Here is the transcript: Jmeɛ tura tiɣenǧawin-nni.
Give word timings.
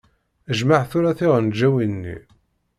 Jmeɛ 0.57 0.81
tura 0.89 1.11
tiɣenǧawin-nni. 1.17 2.17